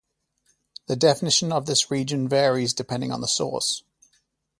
[0.87, 3.83] The definition of this region varies, depending on the source.